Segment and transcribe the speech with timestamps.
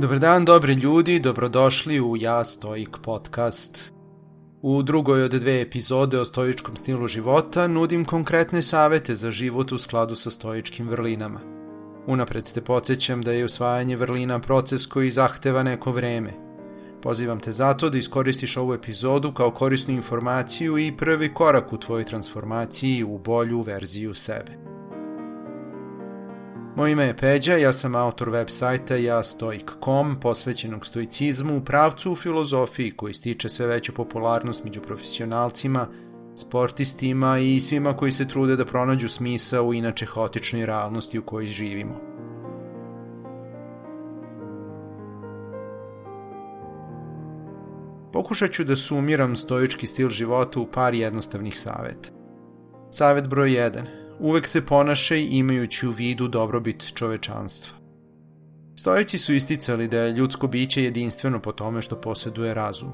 [0.00, 3.92] Dobar dan, dobri ljudi, dobrodošli u Ja Stoik podcast.
[4.62, 9.78] U drugoj od dve epizode o stoičkom stilu života nudim konkretne savete za život u
[9.78, 11.40] skladu sa stoičkim vrlinama.
[12.06, 16.32] Unapred te podsjećam da je usvajanje vrlina proces koji zahteva neko vreme.
[17.02, 22.04] Pozivam te zato da iskoristiš ovu epizodu kao korisnu informaciju i prvi korak u tvojoj
[22.04, 24.69] transformaciji u bolju verziju sebe.
[26.76, 32.16] Moje ime je Peđa, ja sam autor web sajta jastoik.com posvećenog stoicizmu u pravcu u
[32.16, 35.86] filozofiji koji stiče sve veću popularnost među profesionalcima,
[36.36, 41.46] sportistima i svima koji se trude da pronađu smisa u inače haotičnoj realnosti u kojoj
[41.46, 42.00] živimo.
[48.12, 52.10] Pokušat ću da sumiram stoički stil života u par jednostavnih saveta.
[52.90, 57.78] Savet broj 1 uvek se ponašaj imajući u vidu dobrobit čovečanstva.
[58.76, 62.92] Stojeći su isticali da je ljudsko biće jedinstveno po tome što posjeduje razum.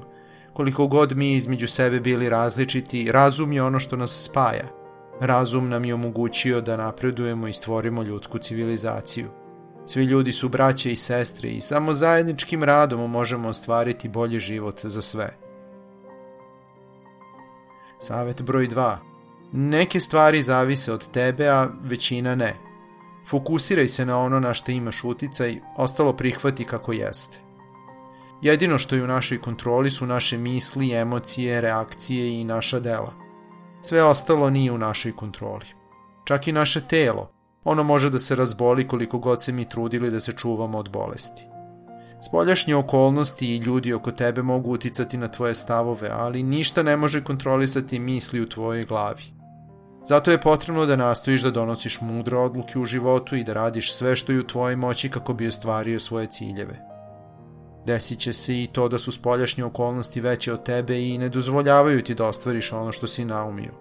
[0.53, 4.67] Koliko god mi između sebe bili različiti, razum je ono što nas spaja.
[5.21, 9.27] Razum nam je omogućio da napredujemo i stvorimo ljudsku civilizaciju.
[9.85, 15.01] Svi ljudi su braće i sestre i samo zajedničkim radom možemo ostvariti bolji život za
[15.01, 15.37] sve.
[17.99, 19.16] Savet broj 2.
[19.51, 22.55] Neke stvari zavise od tebe, a većina ne.
[23.29, 27.39] Fokusiraj se na ono na što imaš uticaj, ostalo prihvati kako jeste.
[28.41, 33.13] Jedino što je u našoj kontroli su naše misli, emocije, reakcije i naša dela.
[33.81, 35.65] Sve ostalo nije u našoj kontroli.
[36.25, 37.31] Čak i naše telo,
[37.63, 41.47] ono može da se razboli koliko god se mi trudili da se čuvamo od bolesti.
[42.27, 47.23] Spoljašnje okolnosti i ljudi oko tebe mogu uticati na tvoje stavove, ali ništa ne može
[47.23, 49.36] kontrolisati misli u tvojoj glavi.
[50.07, 54.15] Zato je potrebno da nastojiš da donosiš mudre odluke u životu i da radiš sve
[54.15, 56.79] što je u tvojoj moći kako bi ostvario svoje ciljeve.
[57.85, 62.03] Desit će se i to da su spoljašnje okolnosti veće od tebe i ne dozvoljavaju
[62.03, 63.71] ti da ostvariš ono što si naumio.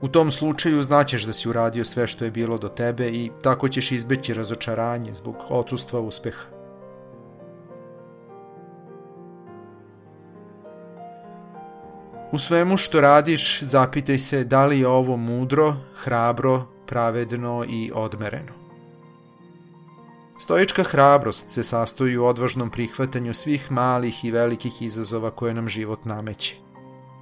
[0.00, 3.68] U tom slučaju znaćeš da si uradio sve što je bilo do tebe i tako
[3.68, 6.57] ćeš izbeći razočaranje zbog odsustva uspeha.
[12.32, 18.52] U svemu što radiš zapitaj se da li je ovo mudro, hrabro, pravedno i odmereno.
[20.38, 26.04] Stoička hrabrost se sastoji u odvažnom prihvatanju svih malih i velikih izazova koje nam život
[26.04, 26.56] nameće.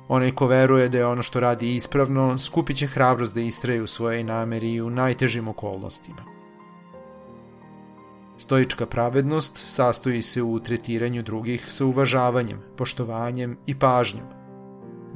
[0.09, 3.87] Onaj ko veruje da je ono što radi ispravno, skupit će hrabrost da istraje u
[3.87, 6.25] svojej nameri i u najtežim okolnostima.
[8.39, 14.46] Stoička pravednost sastoji se u tretiranju drugih sa uvažavanjem, poštovanjem i pažnjom,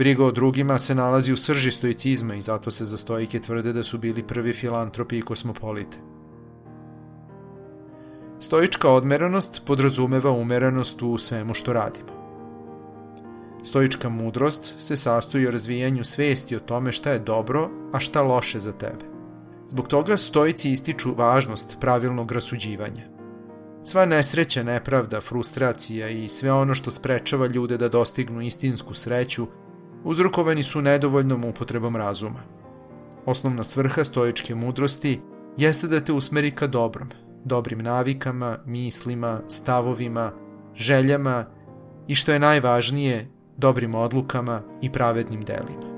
[0.00, 3.82] Briga o drugima se nalazi u srži stoicizma i zato se za stoike tvrde da
[3.82, 5.98] su bili prvi filantropi i kosmopolite.
[8.38, 12.08] Stoička odmeranost podrazumeva umerenost u svemu što radimo.
[13.62, 18.58] Stoička mudrost se sastoji u razvijanju svesti o tome šta je dobro, a šta loše
[18.58, 19.04] za tebe.
[19.68, 23.02] Zbog toga stoici ističu važnost pravilnog rasuđivanja.
[23.84, 29.46] Sva nesreća, nepravda, frustracija i sve ono što sprečava ljude da dostignu istinsku sreću
[30.04, 32.40] uzrokovani su nedovoljnom upotrebom razuma.
[33.26, 35.20] Osnovna svrha stoičke mudrosti
[35.56, 37.08] jeste da te usmeri ka dobrom,
[37.44, 40.32] dobrim navikama, mislima, stavovima,
[40.74, 41.44] željama
[42.08, 45.90] i što je najvažnije, dobrim odlukama i pravednim delima.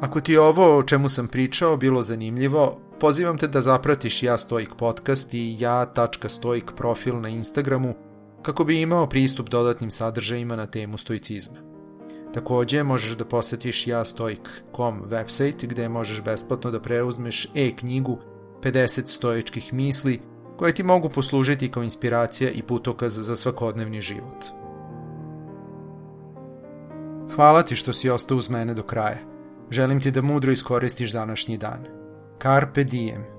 [0.00, 4.38] Ako ti je ovo o čemu sam pričao bilo zanimljivo, pozivam te da zapratiš Ja
[4.38, 7.94] Stoik podcast i ja.stoik profil na Instagramu
[8.44, 11.58] kako bi imao pristup dodatnim sadržajima na temu stoicizma.
[12.34, 18.18] Takođe, možeš da posetiš jastoik.com website gde možeš besplatno da preuzmeš e-knjigu
[18.62, 20.20] 50 stoičkih misli
[20.56, 24.44] koje ti mogu poslužiti kao inspiracija i putokaz za svakodnevni život.
[27.34, 29.18] Hvala ti što si ostao uz mene do kraja.
[29.70, 31.84] Želim ti da mudro iskoristiš današnji dan.
[32.42, 33.24] Carpe diem–